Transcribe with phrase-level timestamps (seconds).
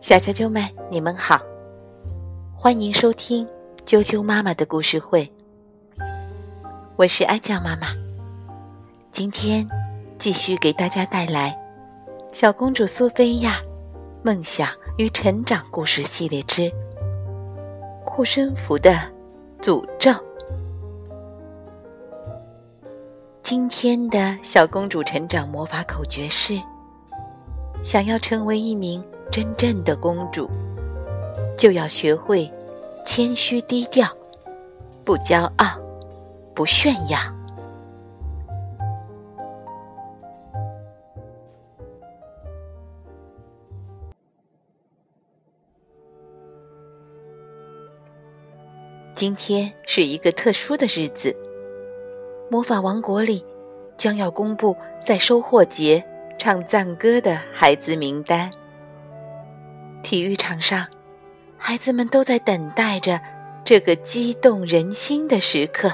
[0.00, 1.40] 小啾啾们，你们好，
[2.54, 3.46] 欢迎收听
[3.84, 5.30] 啾啾妈妈的故事会。
[6.96, 7.88] 我是哀酱妈妈，
[9.12, 9.68] 今天
[10.18, 11.50] 继续给大家带来
[12.34, 13.60] 《小公主苏菲亚
[14.22, 16.72] 梦想与成长故事系列之
[18.04, 18.96] 护身符的
[19.60, 20.10] 诅咒》。
[23.42, 26.58] 今天的小公主成长魔法口诀是：
[27.86, 29.00] 想要成为一名
[29.30, 30.50] 真正的公主，
[31.56, 32.50] 就要学会
[33.06, 34.08] 谦虚低调，
[35.04, 35.80] 不骄傲，
[36.52, 37.16] 不炫耀。
[49.14, 51.32] 今天是一个特殊的日子。
[52.50, 53.44] 魔法王国里
[53.96, 56.04] 将要公布在收获节
[56.46, 58.48] 唱赞歌的孩子名单。
[60.04, 60.86] 体育场上，
[61.58, 63.20] 孩子们都在等待着
[63.64, 65.92] 这个激动人心的时刻。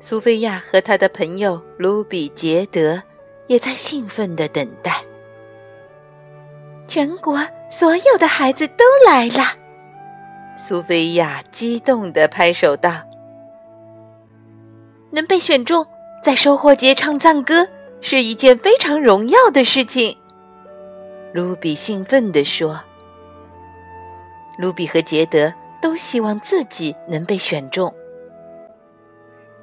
[0.00, 3.00] 苏菲亚和她的朋友卢比杰德
[3.46, 5.04] 也在兴奋地等待。
[6.88, 7.38] 全国
[7.70, 9.44] 所有的孩子都来了，
[10.58, 13.00] 苏菲亚激动地拍手道。
[15.12, 15.86] 能被选中
[16.20, 17.68] 在收获节唱赞歌
[18.06, 20.14] 是一件非常荣耀的事情，
[21.32, 22.78] 卢比兴奋地说。
[24.58, 27.92] 卢比和杰德都希望自己能被选中。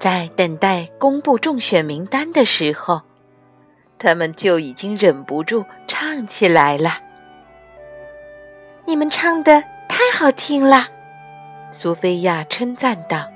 [0.00, 3.02] 在等待公布中选名单的时候，
[4.00, 6.98] 他们就已经忍不住唱起来了。
[8.84, 10.88] 你们唱的太好听了，
[11.70, 13.30] 苏菲亚称赞道。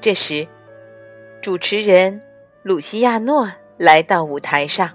[0.00, 0.48] 这时，
[1.42, 2.22] 主持人
[2.64, 4.90] 鲁西亚诺来到舞台上。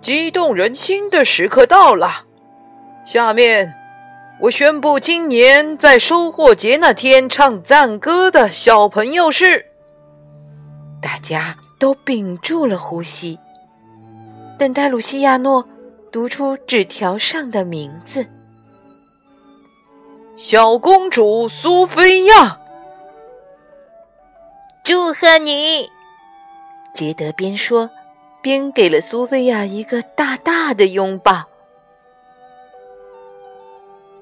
[0.00, 2.24] 激动人心的时刻到了，
[3.04, 3.74] 下面
[4.40, 9.66] 我宣布，今年在收获节那天唱赞歌的小朋友是……
[11.02, 13.38] 大家都屏住了呼吸，
[14.58, 15.68] 等待鲁西亚诺
[16.10, 18.26] 读出纸条上的名字：
[20.38, 22.60] 小公主苏菲亚。
[24.82, 25.90] 祝贺你！
[26.98, 27.88] 杰德边说
[28.42, 31.44] 边给了苏菲亚一个大大的拥抱。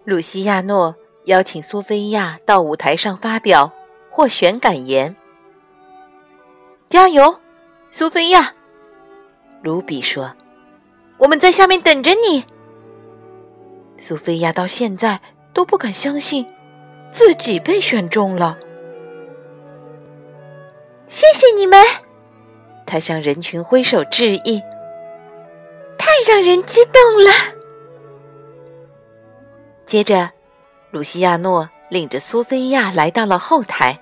[0.04, 0.94] 鲁西亚诺
[1.24, 3.72] 邀请苏菲亚到舞台上发表
[4.10, 5.16] 获选感言。
[6.90, 7.40] 加油，
[7.90, 8.52] 苏菲亚！
[9.62, 10.36] 卢比说
[11.16, 12.44] ：“我们在下面等着你。”
[13.96, 15.22] 苏菲亚到现在
[15.54, 16.46] 都不敢相信
[17.10, 18.58] 自己被选中了。
[21.08, 21.82] 谢谢你们，
[22.86, 24.62] 他向人群挥手致意。
[25.98, 27.30] 太让人激动了。
[29.84, 30.30] 接着，
[30.90, 33.98] 鲁西亚诺领着苏菲亚来到了后台。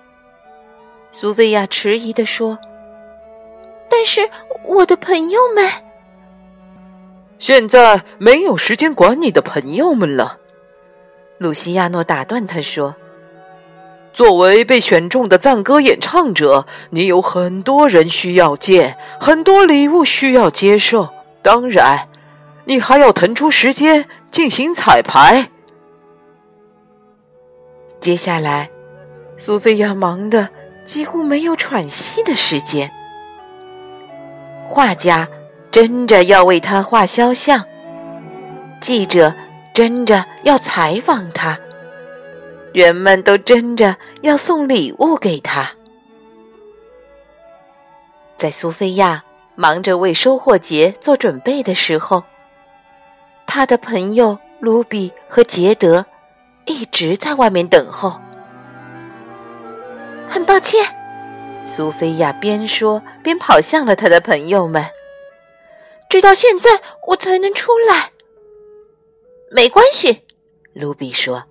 [1.12, 2.58] 苏菲亚迟疑地说
[3.88, 4.28] ：“但是
[4.64, 5.68] 我的朋友们……
[7.38, 10.38] 现在没有时间管你的朋友们了。”
[11.38, 12.94] 鲁西亚诺打断他说。
[14.14, 21.08] 作为被选中的赞歌演唱者，你有很多人需要见，很多礼物需要接受。
[21.42, 22.08] 当然，
[22.64, 25.50] 你还要腾出时间进行彩排。
[27.98, 28.70] 接下来，
[29.36, 30.48] 苏菲亚忙得
[30.84, 32.92] 几乎没有喘息的时间。
[34.64, 35.28] 画家
[35.72, 37.64] 争着要为他画肖像，
[38.80, 39.34] 记者
[39.74, 41.58] 争着要采访他。
[42.74, 45.70] 人们都争着要送礼物给他。
[48.36, 49.22] 在苏菲亚
[49.54, 52.24] 忙着为收获节做准备的时候，
[53.46, 56.04] 他的朋友卢比和杰德
[56.64, 58.20] 一直在外面等候。
[60.28, 60.84] 很抱歉，
[61.64, 64.84] 苏菲亚边说边跑向了他的朋友们。
[66.10, 68.10] 直到现在我才能出来。
[69.52, 70.22] 没关系，
[70.72, 71.44] 卢比说。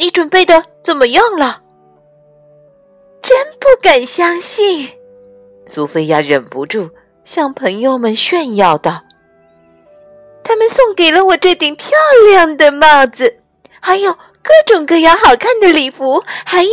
[0.00, 1.60] 你准备的怎么样了？
[3.20, 4.88] 真不敢相信！
[5.66, 6.88] 苏菲亚忍不住
[7.22, 9.04] 向朋友们炫耀道
[10.42, 11.90] ：“他们送给了我这顶漂
[12.30, 13.40] 亮的帽子，
[13.78, 16.70] 还有各种各样好看的礼服，还有……”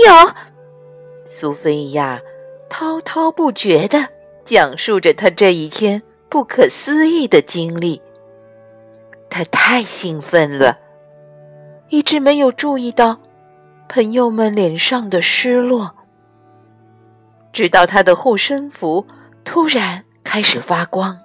[1.27, 2.21] 苏菲亚
[2.69, 4.07] 滔滔不绝的
[4.45, 8.01] 讲述着她这一天不可思议的经历。
[9.29, 10.79] 她太兴奋了。
[11.89, 13.18] 一直没有注意到
[13.88, 15.95] 朋友们脸上的失落，
[17.54, 19.07] 直到他的护身符
[19.45, 21.18] 突然开始发光。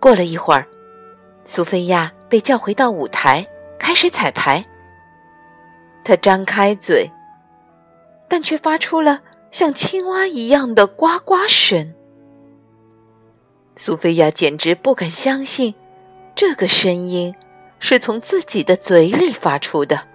[0.00, 0.66] 过了一会儿，
[1.44, 3.46] 苏菲亚被叫回到舞台，
[3.78, 4.64] 开始彩排。
[6.04, 7.10] 她张开嘴，
[8.28, 9.20] 但却发出了
[9.50, 11.94] 像青蛙一样的呱呱声。
[13.76, 15.74] 苏菲亚简直不敢相信，
[16.34, 17.34] 这个声音
[17.80, 20.06] 是从自己的嘴里发出的。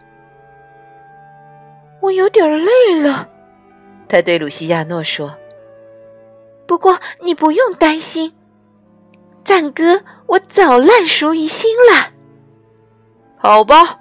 [2.02, 3.30] 我有点累了，
[4.08, 5.38] 他对鲁西亚诺说。
[6.66, 8.34] 不过你不用担心，
[9.44, 12.12] 赞歌我早烂熟于心了。
[13.38, 14.00] 好吧，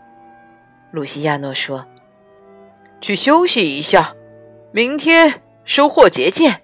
[0.92, 1.86] 鲁西亚诺说
[3.00, 4.14] ：“去休息一下，
[4.70, 6.62] 明天收获节见。”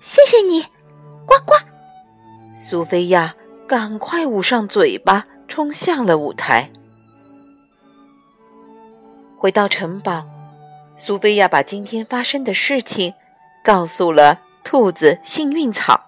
[0.00, 0.62] 谢谢你，
[1.26, 1.54] 呱呱！
[2.56, 3.34] 苏菲亚
[3.66, 6.70] 赶快捂上嘴巴，冲向了舞台。
[9.36, 10.24] 回到城堡，
[10.96, 13.14] 苏菲亚把今天发生的事情。
[13.64, 16.00] 告诉了兔子幸运草。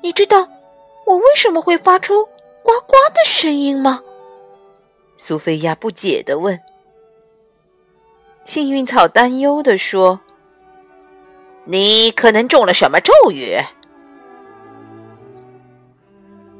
[0.00, 0.48] 你知道
[1.06, 2.24] 我为什么会发出
[2.62, 4.00] 呱呱的声音吗？
[5.16, 6.60] 苏菲亚不解的问。
[8.44, 10.20] 幸运草担忧的说
[11.66, 13.58] ：“你可能中了什么咒语？”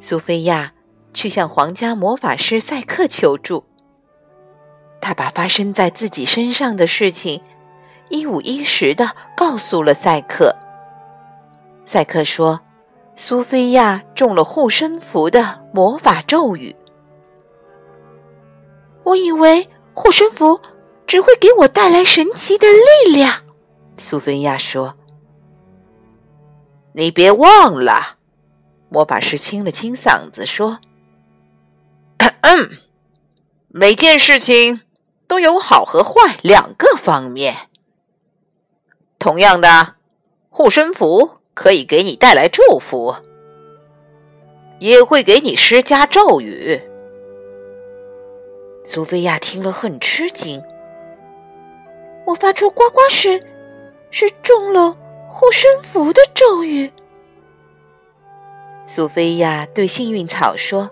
[0.02, 0.72] 苏菲亚
[1.14, 3.62] 去向皇家魔法师赛克求助。
[5.00, 7.40] 他把发生在自己身上的事情。
[8.08, 10.56] 一五一十的告诉了赛克。
[11.86, 12.60] 赛克说
[13.14, 16.74] ：“苏菲亚中了护身符的魔法咒语。”
[19.04, 20.60] 我以为护身符
[21.06, 22.66] 只会给我带来神奇的
[23.06, 23.44] 力量。
[23.98, 24.96] 苏菲亚说
[26.94, 28.16] ：“你别忘了。”
[28.92, 30.78] 魔法师清了清嗓子说
[32.42, 32.70] ：“嗯
[33.68, 34.82] 每件事情
[35.26, 37.70] 都有好和坏两个方面。”
[39.18, 39.94] 同样的，
[40.50, 43.16] 护身符可以给你带来祝福，
[44.78, 46.78] 也会给你施加咒语。
[48.84, 50.62] 苏菲亚听了很吃惊。
[52.26, 53.42] 我发出呱呱声，
[54.10, 54.94] 是中了
[55.30, 56.92] 护身符的咒语。
[58.86, 60.90] 苏菲亚对幸运草说：“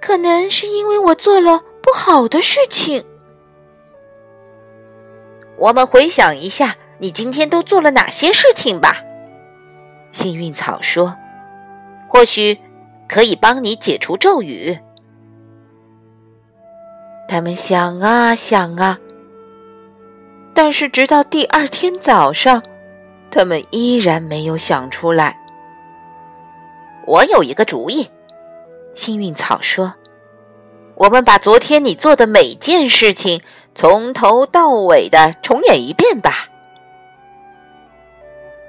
[0.00, 3.04] 可能是因为我做了不好的事情。”
[5.56, 8.96] 我们回想一下，你今天都做了哪些事情吧？
[10.10, 11.16] 幸运草说
[12.08, 12.58] ：“或许
[13.08, 14.78] 可以帮你解除咒语。”
[17.28, 18.98] 他们想啊想啊，
[20.52, 22.62] 但是直到第二天早上，
[23.30, 25.38] 他们依然没有想出来。
[27.06, 28.10] 我有一个主意，
[28.94, 29.94] 幸运草说
[30.96, 33.40] ：“我们把昨天你做的每件事情。”
[33.74, 36.46] 从头到尾的重演一遍吧。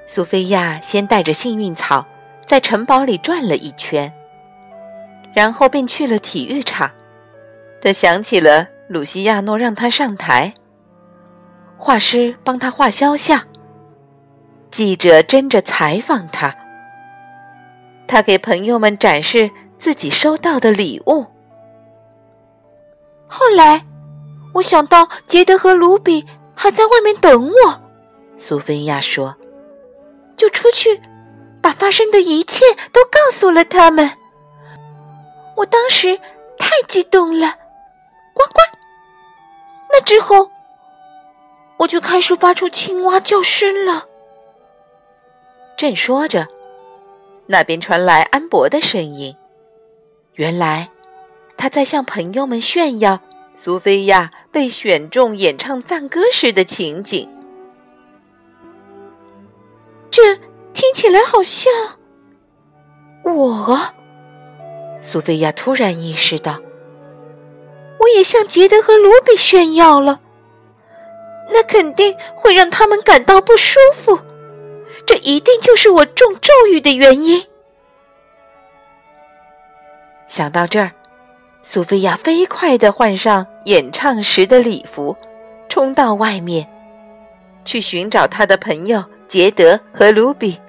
[0.06, 2.06] 苏菲亚先带着幸运草
[2.46, 4.10] 在城堡里转了一圈，
[5.34, 6.90] 然后便去了体育场。
[7.82, 10.54] 她想起了鲁西亚诺让她上台，
[11.76, 13.42] 画师帮她画肖像，
[14.70, 16.56] 记者争着采访她，
[18.06, 21.26] 她给朋友们展示自己收到的礼物。
[23.26, 23.84] 后来。
[24.54, 26.24] 我想到杰德和卢比
[26.54, 27.82] 还在外面等我，
[28.38, 29.34] 苏菲亚说
[30.38, 31.02] ：“就出去，
[31.60, 34.08] 把发生的一切都告诉了他们。”
[35.58, 36.16] 我当时
[36.56, 37.48] 太激动了，
[38.32, 38.60] 呱呱！
[39.90, 40.48] 那之后，
[41.78, 44.06] 我就开始发出青蛙叫声了。
[45.76, 46.46] 正说着，
[47.46, 49.36] 那边传来安博的声音，
[50.34, 50.90] 原来
[51.56, 53.20] 他在向朋友们炫耀。
[53.56, 57.30] 苏菲亚被选中演唱赞歌时的情景，
[60.10, 60.34] 这
[60.72, 61.72] 听起来好像
[63.22, 63.80] 我。
[65.00, 66.58] 苏菲亚突然意识到，
[68.00, 70.18] 我也向杰德和卢比炫耀了，
[71.52, 74.18] 那肯定会让他们感到不舒服。
[75.06, 77.44] 这一定就是我中咒语的原因。
[80.26, 80.92] 想到这儿。
[81.66, 85.16] 苏菲亚飞快地换上演唱时的礼服，
[85.66, 86.68] 冲到外面，
[87.64, 90.60] 去寻找他的朋友杰德和卢比。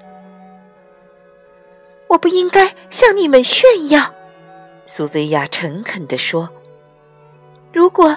[2.08, 4.14] 我不应该向你们炫耀，
[4.86, 6.48] 苏菲亚诚恳地说。
[7.74, 8.16] 如果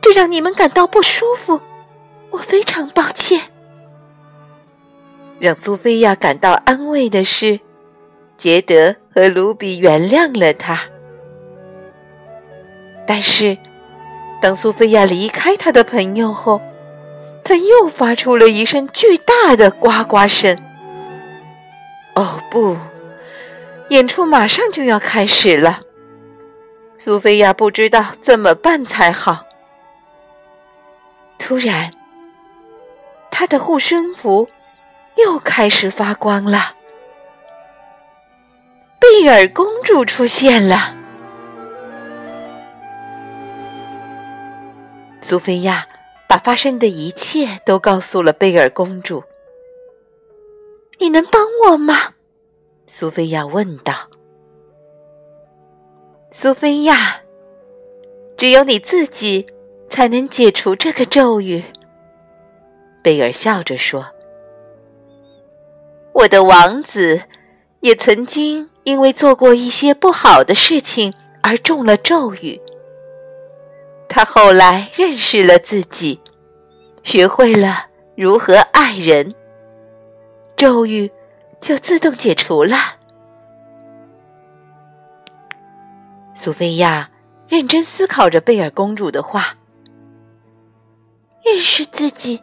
[0.00, 1.60] 这让你们感到不舒服，
[2.30, 3.40] 我非常抱歉。
[5.40, 7.60] 让苏菲亚感到安慰的是，
[8.36, 10.80] 杰德和卢比原谅了他。
[13.06, 13.56] 但是，
[14.42, 16.60] 当苏菲亚离开他的朋友后，
[17.44, 20.58] 他又发出了一声巨大的呱呱声。
[22.14, 22.76] 哦不，
[23.90, 25.80] 演出马上就要开始了。
[26.96, 29.46] 苏菲亚不知道怎么办才好。
[31.38, 31.92] 突然，
[33.30, 34.48] 她的护身符
[35.18, 36.74] 又开始发光了。
[39.00, 40.94] 贝尔公主出现了。
[45.20, 45.86] 苏菲亚
[46.28, 49.22] 把发生的一切都告诉了贝尔公主。
[50.98, 51.94] “你能帮我吗？”
[52.86, 54.08] 苏菲亚问道。
[56.30, 57.20] “苏菲亚，
[58.36, 59.46] 只有你自己
[59.88, 61.64] 才能解除这个咒语。”
[63.02, 64.12] 贝尔笑着说。
[66.12, 67.22] “我的王子
[67.80, 72.60] 也曾经因为做过一些不好的事情而中了咒语。”
[74.08, 76.20] 他后来认识了自己，
[77.02, 77.86] 学会了
[78.16, 79.34] 如何爱人，
[80.56, 81.10] 咒语
[81.60, 82.76] 就自动解除了。
[86.34, 87.10] 苏菲亚
[87.48, 89.56] 认真思考着贝尔公主的话
[91.44, 92.42] ：“认识自己，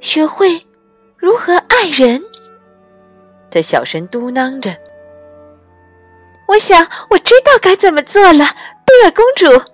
[0.00, 0.66] 学会
[1.16, 2.22] 如何爱人。”
[3.52, 4.74] 她小声嘟囔着
[6.48, 8.46] ：“我想我知道该怎么做了，
[8.86, 9.70] 贝尔公主。”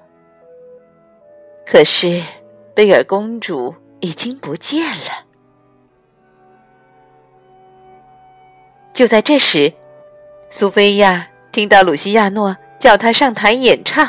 [1.64, 2.24] 可是，
[2.74, 5.26] 贝尔公主已经不见了。
[8.92, 9.72] 就在这时，
[10.50, 14.08] 苏菲亚听到鲁西亚诺叫她上台演唱。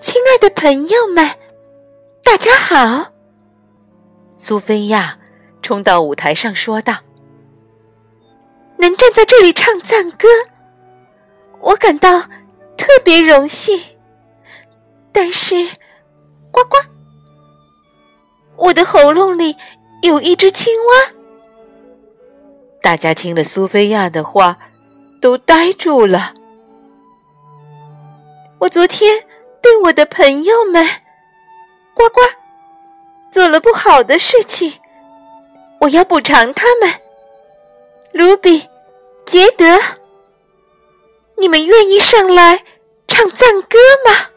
[0.00, 1.28] 亲爱的朋友们，
[2.24, 3.12] 大家好！
[4.36, 5.17] 苏菲亚
[5.68, 7.00] 冲到舞台上说道
[8.80, 10.26] ：“能站在这里唱赞歌，
[11.60, 12.22] 我感到
[12.78, 13.78] 特别荣幸。”
[15.12, 15.68] 但是，
[16.50, 16.78] 呱呱！
[18.56, 19.56] 我的喉咙里
[20.00, 21.12] 有一只青蛙。
[22.80, 24.56] 大家听了苏菲亚的话，
[25.20, 26.32] 都呆住了。
[28.58, 29.22] 我昨天
[29.60, 30.82] 对我的朋友们，
[31.92, 32.20] 呱呱，
[33.30, 34.77] 做了不好的事情，
[35.80, 36.90] 我要补偿他们。
[38.12, 38.68] 卢比、
[39.24, 39.64] 杰德，
[41.36, 42.64] 你们愿意上来
[43.06, 44.30] 唱赞歌吗？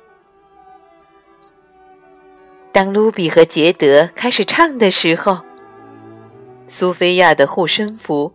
[2.72, 5.40] 当卢比和杰德开始唱的时候，
[6.68, 8.34] 苏菲亚的护身符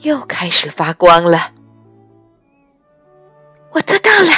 [0.00, 1.52] 又开始发光了。
[3.72, 4.30] 我做到了，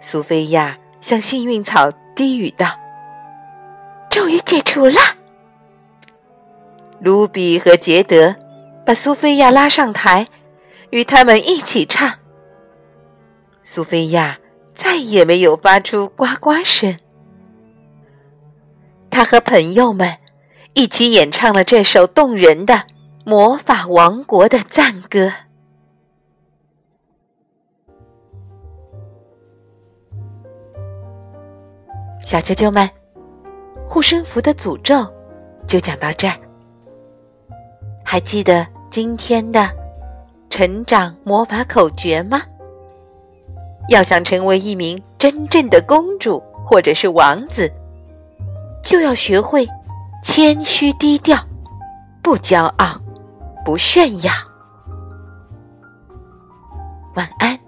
[0.00, 2.66] 苏菲亚向幸运草低语道
[4.08, 5.00] ：“咒语解除了。”
[7.02, 8.36] 卢比和杰德
[8.86, 10.24] 把苏菲亚拉上台，
[10.90, 12.20] 与他们一起唱。
[13.64, 14.38] 苏菲亚
[14.72, 16.96] 再也没有发出呱呱声。
[19.10, 20.16] 他和朋友们
[20.74, 22.74] 一起演唱了这首动人的
[23.24, 25.26] 《魔法王国的赞歌》。
[32.24, 32.88] 小啾啾们，
[33.88, 35.04] 护身符的诅咒
[35.66, 36.38] 就讲到这儿。
[38.04, 39.70] 还记得今天的
[40.50, 42.42] 成长魔法口诀吗？
[43.88, 47.72] 要想成为一名真正的公主或者是王子。
[48.84, 49.66] 就要学会
[50.22, 51.38] 谦虚低调，
[52.22, 53.00] 不骄傲，
[53.64, 54.32] 不炫耀。
[57.14, 57.61] 晚安。